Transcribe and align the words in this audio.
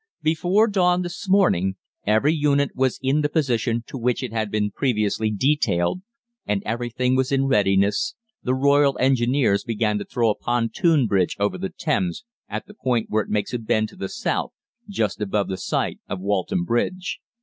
"Before 0.23 0.67
dawn 0.67 1.03
this 1.03 1.29
morning 1.29 1.75
every 2.07 2.33
unit 2.33 2.71
was 2.75 2.97
in 3.03 3.21
the 3.21 3.29
position 3.29 3.83
to 3.85 3.99
which 3.99 4.23
it 4.23 4.33
had 4.33 4.49
been 4.49 4.71
previously 4.71 5.29
detailed, 5.29 6.01
and, 6.43 6.63
everything 6.65 7.15
being 7.15 7.25
in 7.41 7.45
readiness, 7.45 8.15
the 8.41 8.55
Royal 8.55 8.97
Engineers 8.99 9.63
began 9.63 9.99
to 9.99 10.05
throw 10.05 10.31
a 10.31 10.35
pontoon 10.35 11.05
bridge 11.05 11.35
over 11.39 11.59
the 11.59 11.69
Thames 11.69 12.23
at 12.49 12.65
the 12.65 12.73
point 12.73 13.11
where 13.11 13.21
it 13.21 13.29
makes 13.29 13.53
a 13.53 13.59
bend 13.59 13.89
to 13.89 13.95
the 13.95 14.09
south 14.09 14.53
just 14.89 15.21
above 15.21 15.49
the 15.49 15.57
site 15.57 15.99
of 16.09 16.19
Walton 16.19 16.63
Bridge. 16.63 17.19